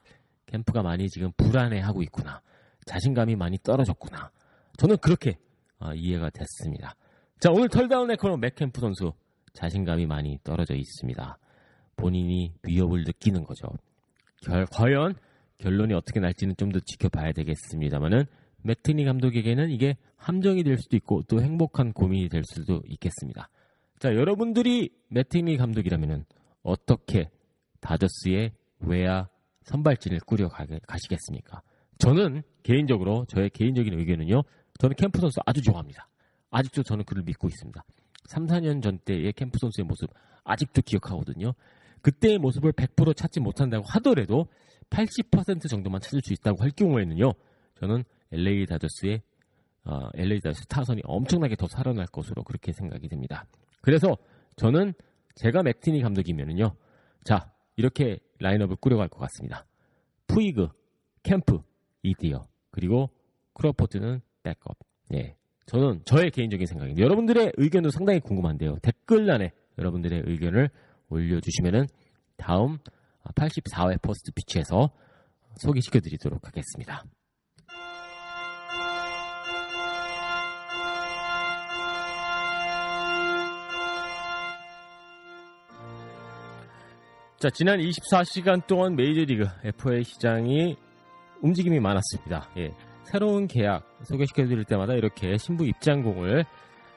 켐프가 0.47 0.83
많이 0.83 1.09
지금 1.09 1.33
불안해하고 1.37 2.03
있구나. 2.03 2.41
자신감이 2.87 3.37
많이 3.37 3.59
떨어졌구나. 3.59 4.31
저는 4.79 4.99
그렇게 4.99 5.39
어, 5.79 5.93
이해가 5.95 6.31
됐습니다. 6.31 6.95
자, 7.41 7.51
오늘 7.51 7.69
털다운 7.69 8.11
에코노 8.11 8.37
맥캠프 8.37 8.81
선수 8.81 9.13
자신감이 9.53 10.07
많이 10.07 10.39
떨어져 10.45 10.75
있습니다. 10.75 11.39
본인이 11.97 12.53
위협을 12.63 13.05
느끼는 13.05 13.45
거죠. 13.45 13.69
결, 14.43 14.67
과연 14.67 15.15
결론이 15.61 15.95
어떻게 15.95 16.21
날지는 16.21 16.57
좀 16.57 16.71
더 16.71 16.81
지켜봐야 16.81 17.33
되겠습니다만은 17.33 18.27
맥트니 18.63 19.05
감독에게는 19.05 19.71
이게 19.71 19.97
함정이 20.17 20.63
될 20.65 20.79
수도 20.79 20.97
있고 20.97 21.23
또 21.23 21.41
행복한 21.41 21.93
고민이 21.93 22.29
될 22.29 22.43
수도 22.45 22.83
있겠습니다. 22.87 23.49
자, 23.99 24.15
여러분들이 24.15 24.91
매트니 25.09 25.57
감독이라면 25.57 26.25
어떻게 26.63 27.31
다저스의 27.81 28.53
외야 28.81 29.29
선발진을 29.65 30.21
꾸려 30.21 30.49
가시겠습니까? 30.49 31.63
저는 31.99 32.43
개인적으로 32.63 33.27
저의 33.29 33.51
개인적인 33.51 33.99
의견은요. 33.99 34.43
저는 34.79 34.97
캠프 34.97 35.21
선수 35.21 35.41
아주 35.45 35.61
좋아합니다. 35.63 36.09
아직도 36.51 36.83
저는 36.83 37.05
그를 37.05 37.23
믿고 37.23 37.49
있습니다. 37.49 37.83
3, 38.27 38.47
4년 38.47 38.83
전 38.83 38.99
때의 38.99 39.33
캠프 39.33 39.59
선수의 39.59 39.87
모습 39.87 40.11
아직도 40.45 40.83
기억하거든요. 40.83 41.53
그때의 42.03 42.39
모습을 42.39 42.73
100% 42.73 43.15
찾지 43.17 43.41
못한다고 43.41 43.85
하더라도 43.87 44.47
80% 44.91 45.69
정도만 45.69 46.01
찾을 46.01 46.21
수 46.23 46.33
있다고 46.33 46.63
할 46.63 46.71
경우에는요. 46.71 47.33
저는 47.81 48.05
LA 48.33 48.67
다저스의 48.67 49.23
어, 49.85 50.09
LA 50.15 50.41
다저스 50.41 50.67
타선이 50.67 51.03
엄청나게 51.05 51.57
더 51.57 51.67
살아날 51.69 52.07
것으로 52.07 52.43
그렇게 52.45 52.73
생각이 52.73 53.09
됩니다. 53.09 53.47
그래서 53.81 54.17
저는 54.57 54.93
제가 55.37 55.63
맥티니 55.63 56.03
감독이면은요. 56.03 56.75
자, 57.25 57.51
이렇게 57.77 58.19
라인업을 58.41 58.77
꾸려갈 58.77 59.09
것 59.09 59.19
같습니다. 59.21 59.65
푸이그, 60.27 60.69
켐프, 61.23 61.61
이디어, 62.03 62.47
그리고 62.71 63.11
크로포드는 63.55 64.21
백업. 64.43 64.77
예. 65.15 65.37
저는 65.67 66.03
저의 66.05 66.31
개인적인 66.31 66.67
생각입니다. 66.67 67.03
여러분들의 67.03 67.53
의견도 67.57 67.91
상당히 67.91 68.21
궁금한데요. 68.21 68.79
댓글란에 68.83 69.53
여러분들의 69.79 70.25
의견을 70.27 70.69
올려주시면은 71.09 71.87
다음 72.37 72.79
84회 73.35 74.01
First 74.03 74.33
Pitch에서 74.33 74.91
소개시켜 75.57 76.01
드리도록 76.01 76.47
하겠습니다. 76.47 77.05
자, 87.41 87.49
지난 87.49 87.79
24시간 87.79 88.67
동안 88.67 88.97
메이저리그 88.97 89.47
FA 89.65 90.05
시장이 90.05 90.77
움직임이 91.41 91.81
많았습니다. 91.81 92.51
예, 92.59 92.75
새로운 93.05 93.47
계약 93.47 93.83
소개시켜 94.03 94.47
드릴 94.47 94.65
때마다 94.65 94.93
이렇게 94.93 95.39
신부 95.39 95.67
입장곡을 95.67 96.45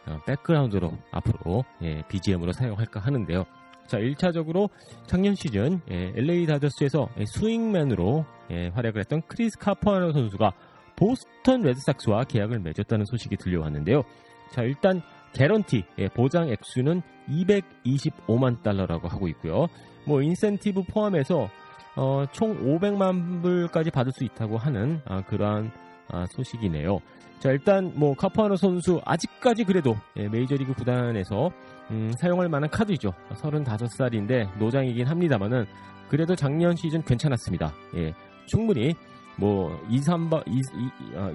어, 0.05 0.19
백그라운드로 0.25 0.91
앞으로 1.11 1.63
예, 1.81 2.03
BGM으로 2.09 2.51
사용할까 2.51 2.99
하는데요. 2.99 3.45
자, 3.87 3.97
1차적으로 3.97 4.69
작년 5.05 5.35
시즌 5.35 5.81
예, 5.91 6.13
LA 6.15 6.45
다저스에서 6.45 7.09
예, 7.19 7.25
swingman으로 7.25 8.25
예, 8.51 8.67
활약을 8.69 9.01
했던 9.01 9.21
크리스 9.27 9.57
카푸아노 9.57 10.11
선수가 10.11 10.51
보스턴 10.95 11.61
레드삭스와 11.61 12.25
계약을 12.25 12.59
맺었다는 12.59 13.05
소식이 13.05 13.37
들려왔는데요. 13.37 14.03
자, 14.51 14.63
일단 14.63 15.01
개런티 15.33 15.83
예, 15.97 16.07
보장 16.07 16.49
액수는 16.49 17.01
225만 17.29 18.61
달러라고 18.61 19.07
하고 19.07 19.27
있고요. 19.27 19.67
뭐 20.05 20.21
인센티브 20.21 20.83
포함해서 20.83 21.49
어, 21.95 22.25
총 22.31 22.57
500만 22.59 23.41
불까지 23.41 23.91
받을 23.91 24.11
수 24.11 24.23
있다고 24.23 24.57
하는 24.57 25.01
아, 25.05 25.21
그러한 25.21 25.71
아, 26.09 26.25
소식이네요. 26.31 26.99
자 27.39 27.51
일단 27.51 27.91
뭐 27.95 28.15
카푸아노 28.15 28.55
선수 28.55 29.01
아직까지 29.05 29.65
그래도 29.65 29.95
예, 30.17 30.27
메이저리그 30.27 30.73
구단에서 30.73 31.51
음, 31.93 32.11
사용할 32.17 32.49
만한 32.49 32.69
카드죠. 32.69 33.13
35살인데 33.35 34.57
노장이긴 34.57 35.07
합니다만은 35.07 35.65
그래도 36.09 36.35
작년 36.35 36.75
시즌 36.75 37.03
괜찮았습니다. 37.03 37.71
예, 37.95 38.13
충분히 38.47 38.95
뭐 39.37 39.79
2, 39.89 39.99
3발, 39.99 40.43
2, 40.47 40.61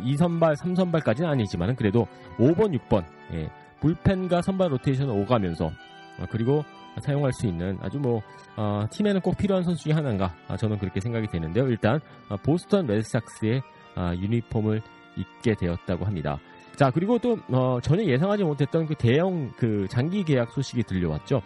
2, 0.04 0.16
2선발, 0.16 0.56
3선발까지는 0.56 1.26
아니지만 1.26 1.74
그래도 1.76 2.06
5번, 2.38 2.76
6번 2.78 3.04
예, 3.32 3.48
불펜과 3.80 4.42
선발 4.42 4.72
로테이션을 4.72 5.14
오가면서 5.14 5.66
어, 5.66 6.24
그리고 6.30 6.64
사용할 7.00 7.32
수 7.32 7.46
있는 7.46 7.78
아주 7.80 7.98
뭐 7.98 8.22
어, 8.56 8.84
팀에는 8.90 9.20
꼭 9.20 9.36
필요한 9.36 9.62
선수 9.62 9.84
중에 9.84 9.92
하나인가 9.92 10.34
아, 10.48 10.56
저는 10.56 10.78
그렇게 10.78 11.00
생각이 11.00 11.28
되는데요. 11.28 11.68
일단 11.68 12.00
어, 12.28 12.36
보스턴 12.36 12.86
레드삭스의 12.86 13.62
아, 13.94 14.14
유니폼을 14.14 14.82
입게 15.16 15.54
되었다고 15.54 16.04
합니다. 16.04 16.38
자 16.78 16.92
그리고 16.92 17.18
또 17.18 17.36
어, 17.48 17.80
전혀 17.82 18.04
예상하지 18.04 18.44
못했던 18.44 18.86
그 18.86 18.94
대형 18.94 19.50
그 19.56 19.88
장기 19.90 20.22
계약 20.22 20.52
소식이 20.52 20.84
들려왔죠. 20.84 21.42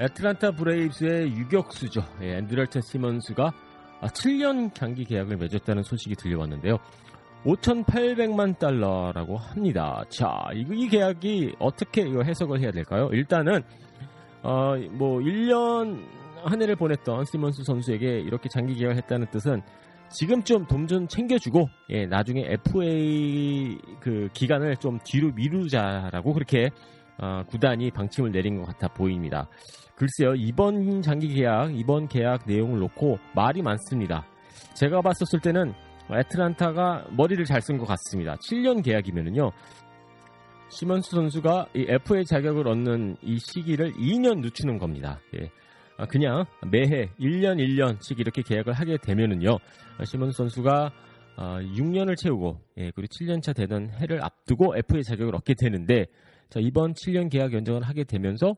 애틀란타 0.00 0.52
브레이브스의 0.52 1.32
유격수죠. 1.32 2.04
예, 2.22 2.36
앤드럴튼 2.36 2.82
시먼스가 2.82 3.52
7년 4.00 4.70
아, 4.70 4.74
장기 4.74 5.04
계약을 5.04 5.36
맺었다는 5.38 5.82
소식이 5.82 6.14
들려왔는데요. 6.14 6.78
5,800만 7.44 8.60
달러라고 8.60 9.38
합니다. 9.38 10.04
자, 10.08 10.46
이, 10.54 10.64
이 10.70 10.88
계약이 10.88 11.56
어떻게 11.58 12.04
해석을 12.04 12.60
해야 12.60 12.70
될까요? 12.70 13.08
일단은 13.10 13.64
어, 14.44 14.76
뭐 14.92 15.18
1년 15.18 16.00
한 16.44 16.62
해를 16.62 16.76
보냈던 16.76 17.24
시먼스 17.24 17.64
선수에게 17.64 18.20
이렇게 18.20 18.48
장기 18.48 18.76
계약을 18.76 18.96
했다는 18.98 19.26
뜻은 19.32 19.62
지금쯤 20.12 20.66
돈 20.66 20.86
좀 20.86 21.08
챙겨주고 21.08 21.68
예, 21.90 22.06
나중에 22.06 22.44
FA 22.48 23.78
그 24.00 24.28
기간을 24.32 24.76
좀 24.76 24.98
뒤로 25.04 25.32
미루자라고 25.32 26.32
그렇게 26.34 26.70
어, 27.18 27.42
구단이 27.46 27.90
방침을 27.90 28.30
내린 28.32 28.58
것 28.58 28.66
같아 28.66 28.88
보입니다. 28.88 29.48
글쎄요 29.96 30.34
이번 30.34 31.02
장기 31.02 31.28
계약 31.28 31.74
이번 31.74 32.08
계약 32.08 32.42
내용을 32.46 32.80
놓고 32.80 33.18
말이 33.34 33.62
많습니다. 33.62 34.26
제가 34.74 35.00
봤었을 35.00 35.40
때는 35.40 35.72
애틀란타가 36.10 37.06
머리를 37.16 37.44
잘 37.44 37.60
쓴 37.62 37.78
것 37.78 37.86
같습니다. 37.86 38.34
7년 38.36 38.82
계약이면은요 38.84 39.50
시먼스 40.68 41.10
선수가 41.10 41.68
이 41.74 41.86
FA 41.88 42.24
자격을 42.24 42.66
얻는 42.68 43.16
이 43.22 43.38
시기를 43.38 43.92
2년 43.94 44.40
늦추는 44.40 44.78
겁니다. 44.78 45.20
예. 45.36 45.50
아, 45.96 46.06
그냥 46.06 46.44
매해 46.70 47.08
1년 47.20 47.58
1년씩 47.58 48.18
이렇게 48.18 48.42
계약을 48.42 48.72
하게 48.72 48.96
되면은요. 48.96 49.58
시먼스 50.04 50.36
선수가 50.36 50.92
6년을 51.36 52.12
아, 52.12 52.14
채우고 52.16 52.60
예, 52.78 52.90
그리고 52.94 53.08
7년차 53.08 53.54
되던 53.54 53.90
해를 53.90 54.24
앞두고 54.24 54.76
FA 54.76 55.02
자격을 55.02 55.34
얻게 55.34 55.54
되는데 55.54 56.06
자, 56.48 56.60
이번 56.60 56.94
7년 56.94 57.30
계약 57.30 57.52
연장을 57.52 57.82
하게 57.82 58.04
되면서 58.04 58.56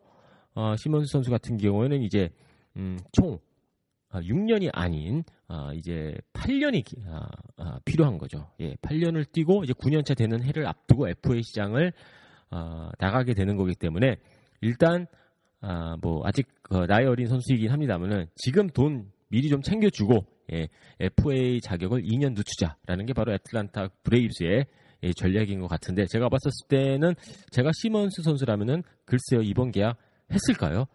어, 0.55 0.75
시먼스 0.77 1.11
선수 1.11 1.31
같은 1.31 1.57
경우에는 1.57 2.03
이제 2.03 2.31
음, 2.77 2.99
총 3.13 3.39
6년이 4.13 4.71
아, 4.73 4.83
아닌 4.83 5.25
이제 5.75 6.15
8년이 6.33 6.85
필요한 7.85 8.17
거죠. 8.17 8.49
예, 8.61 8.75
8년을 8.77 9.31
뛰고 9.33 9.65
이제 9.65 9.73
9년차 9.73 10.17
되는 10.17 10.43
해를 10.43 10.67
앞두고 10.67 11.09
FA 11.09 11.43
시장을 11.43 11.93
나가게 12.99 13.35
되는 13.35 13.57
거기 13.57 13.75
때문에 13.75 14.17
일단 14.61 15.07
뭐 16.01 16.23
아직 16.25 16.47
그 16.63 16.87
나이 16.87 17.05
어린 17.05 17.27
선수이긴 17.27 17.71
합니다만은 17.71 18.27
지금 18.35 18.69
돈 18.69 19.11
미리 19.29 19.49
좀 19.49 19.63
챙겨주고 19.63 20.25
예, 20.53 20.69
FA 21.01 21.61
자격을 21.61 22.03
2년 22.03 22.35
늦추자라는 22.35 23.07
게 23.07 23.13
바로 23.15 23.33
애틀란타 23.33 23.89
브레이브스의 24.03 24.67
예, 25.05 25.13
전략인 25.13 25.61
것 25.61 25.69
같은데 25.69 26.07
제가 26.07 26.29
봤었을 26.29 26.69
때는 26.69 27.15
제가 27.51 27.71
시먼스 27.75 28.23
선수라면은 28.23 28.83
글쎄요 29.05 29.43
이번 29.43 29.71
계약 29.71 29.97
했을까요? 30.31 30.87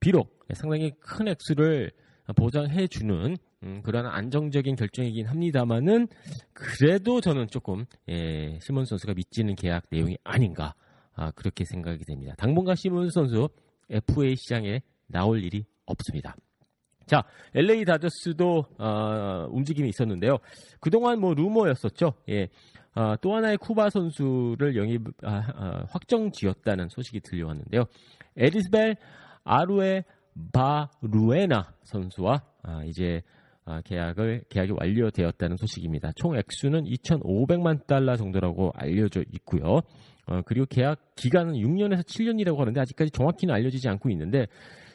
비록 0.00 0.38
상당히 0.54 0.92
큰 1.00 1.28
액수를 1.28 1.90
보장해 2.36 2.86
주는 2.86 3.36
음, 3.62 3.82
그런 3.82 4.06
안정적인 4.06 4.76
결정이긴 4.76 5.26
합니다만은 5.26 6.08
그래도 6.52 7.20
저는 7.20 7.48
조금 7.48 7.84
예, 8.08 8.58
시몬 8.62 8.84
선수가 8.84 9.14
믿지는 9.14 9.54
계약 9.54 9.84
내용이 9.90 10.16
아닌가 10.24 10.74
아, 11.14 11.30
그렇게 11.32 11.64
생각이 11.64 12.04
됩니다. 12.04 12.34
당분간 12.38 12.76
시몬 12.76 13.10
선수 13.10 13.48
FA 13.90 14.36
시장에 14.36 14.80
나올 15.06 15.42
일이 15.42 15.64
없습니다. 15.86 16.36
자, 17.06 17.24
LA 17.54 17.84
다저스도 17.84 18.64
어, 18.78 19.48
움직임이 19.50 19.88
있었는데요. 19.88 20.38
그동안 20.80 21.20
뭐 21.20 21.34
루머였었죠. 21.34 22.14
예. 22.28 22.48
어, 22.94 23.14
또 23.20 23.34
하나의 23.34 23.56
쿠바 23.58 23.90
선수를 23.90 24.76
영입 24.76 25.02
아, 25.24 25.42
아, 25.54 25.84
확정 25.90 26.30
지었다는 26.30 26.88
소식이 26.88 27.20
들려왔는데요. 27.20 27.84
에리스벨 28.36 28.96
아루에 29.42 30.04
바루에나 30.52 31.74
선수와 31.82 32.42
아, 32.62 32.84
이제 32.84 33.22
아, 33.64 33.80
계약을 33.82 34.44
계약이 34.48 34.72
완료되었다는 34.72 35.56
소식입니다. 35.56 36.12
총 36.16 36.36
액수는 36.36 36.84
2,500만 36.84 37.86
달러 37.86 38.16
정도라고 38.16 38.72
알려져 38.74 39.22
있고요. 39.32 39.80
어, 40.30 40.40
그리고 40.46 40.64
계약 40.66 40.98
기간은 41.16 41.54
6년에서 41.54 42.02
7년이라고 42.04 42.56
하는데 42.56 42.80
아직까지 42.80 43.10
정확히는 43.10 43.54
알려지지 43.54 43.88
않고 43.88 44.08
있는데 44.10 44.46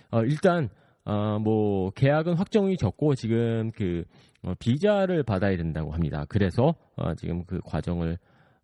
어, 0.09 0.23
일단 0.23 0.69
어, 1.03 1.37
뭐 1.39 1.91
계약은 1.91 2.33
확정이 2.35 2.77
졌고 2.77 3.15
지금 3.15 3.71
그 3.75 4.03
어, 4.41 4.53
비자를 4.59 5.23
받아야 5.23 5.55
된다고 5.57 5.91
합니다. 5.91 6.25
그래서 6.29 6.73
어, 6.95 7.13
지금 7.15 7.43
그 7.45 7.59
과정을 7.63 8.17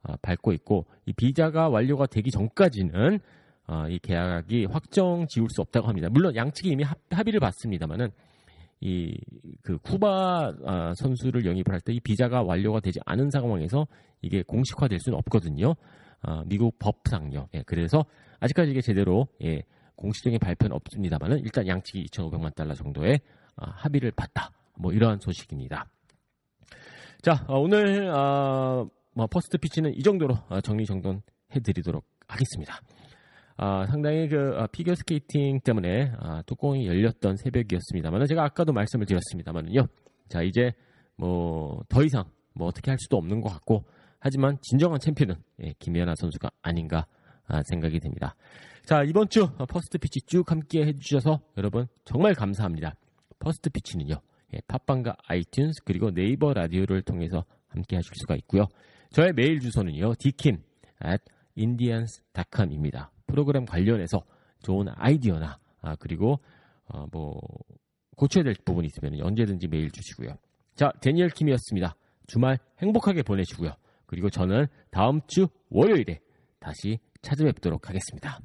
어, 0.04 0.14
밟고 0.22 0.54
있고 0.54 0.86
이 1.06 1.14
비자가 1.14 1.70
완료가 1.70 2.08
되기 2.08 2.32
전까지는 2.32 3.20
어, 3.68 3.86
이 3.90 4.00
계약이 4.00 4.66
확정 4.66 5.28
지울 5.28 5.48
수 5.52 5.62
없다고 5.62 5.88
합니다. 5.88 6.08
물론 6.10 6.36
양측이 6.36 6.70
이미 6.70 6.84
합, 6.84 6.98
의를 7.28 7.40
봤습니다만은 7.40 8.10
이 8.82 9.16
그 9.62 9.78
쿠바 9.78 10.54
아, 10.66 10.94
선수를 10.96 11.46
영입을 11.46 11.72
할 11.72 11.82
때 11.82 11.94
이 11.94 12.00
비자가 12.00 12.42
완료가 12.42 12.80
되지 12.80 13.00
않은 13.06 13.30
상황에서 13.30 13.86
이게 14.24 14.42
공식화될 14.44 15.00
수는 15.00 15.18
없거든요. 15.20 15.76
아, 16.22 16.44
미국 16.46 16.78
법상요. 16.80 17.50
예, 17.54 17.64
그래서 17.66 18.06
아직까지 18.40 18.72
이게 18.72 18.82
제대로 18.82 19.28
예, 19.44 19.64
공식적인 19.96 20.40
발표는 20.40 20.76
없습니다만은 20.76 21.40
일단 21.40 21.68
양측이 21.68 22.06
2,500만 22.06 22.56
달러 22.56 22.74
정도의 22.74 23.22
아, 23.56 23.70
합의를 23.72 24.12
봤다. 24.12 24.52
뭐 24.78 24.92
이러한 24.94 25.20
소식입니다. 25.20 25.86
자 27.22 27.46
어, 27.48 27.60
오늘 27.60 28.10
어, 28.10 28.88
뭐 29.14 29.28
First 29.28 29.58
Pitch는 29.58 29.96
이 29.96 30.02
정도로 30.02 30.38
어, 30.50 30.62
정리 30.62 30.86
정돈 30.86 31.22
해드리도록 31.56 32.04
하겠습니다. 32.28 32.80
아, 33.58 33.86
상당히 33.88 34.28
그 34.28 34.56
아, 34.58 34.68
피겨 34.68 34.96
스케이팅 34.96 35.60
때문에 35.60 36.14
아, 36.18 36.42
뚜껑이 36.46 36.88
열렸던 36.88 37.38
새벽이었습니다만 37.38 38.26
제가 38.26 38.44
아까도 38.44 38.74
말씀을 38.74 39.06
드렸습니다만요. 39.06 39.86
자 40.30 40.42
이제 40.42 40.72
뭐 41.18 41.84
더 41.90 42.04
이상 42.04 42.26
뭐 42.54 42.68
어떻게 42.68 42.90
할 42.92 42.98
수도 43.00 43.18
없는 43.18 43.42
것 43.42 43.50
같고 43.50 43.84
하지만 44.22 44.58
진정한 44.62 45.00
챔피언은 45.00 45.36
예, 45.64 45.74
김연아 45.80 46.16
선수가 46.16 46.50
아닌가 46.62 47.08
아, 47.48 47.62
생각이 47.64 48.00
됩니다. 48.00 48.36
자 48.86 49.04
이번 49.04 49.28
주 49.28 49.50
First 49.68 49.98
Pitch 49.98 50.22
쭉 50.22 50.50
함께 50.50 50.86
해주셔서 50.86 51.42
여러분 51.58 51.88
정말 52.06 52.34
감사합니다. 52.34 52.96
First 53.40 53.70
Pitch는요 53.72 54.16
예, 54.54 54.62
팟빵과 54.68 55.18
아이튠스 55.28 55.84
그리고 55.84 56.12
네이버 56.12 56.54
라디오를 56.54 57.02
통해서 57.02 57.44
함께 57.68 57.96
하실 57.96 58.12
수가 58.16 58.36
있고요. 58.36 58.68
저의 59.10 59.34
메일 59.34 59.60
주소는요 59.60 60.14
dkim 60.20 60.62
at 61.04 61.24
indians.com입니다. 61.58 63.12
프로그램 63.26 63.66
관련해서 63.66 64.24
좋은 64.62 64.88
아이디어나 64.96 65.58
아, 65.82 65.96
그리고 65.96 66.40
어, 66.86 67.08
뭐 67.12 67.42
고쳐야 68.16 68.44
될 68.44 68.54
부분이 68.64 68.88
있으면 68.88 69.20
언제든지 69.20 69.68
메일 69.68 69.90
주시고요. 69.90 70.38
자, 70.76 70.92
데니엘 71.02 71.30
킴이었습니다. 71.30 71.96
주말 72.28 72.60
행복하게 72.80 73.24
보내시고요. 73.24 73.74
그리고 74.12 74.30
저는 74.30 74.68
다음 74.92 75.22
주 75.26 75.48
월요일에 75.70 76.20
다시 76.60 77.00
찾아뵙도록 77.22 77.88
하겠습니다. 77.88 78.42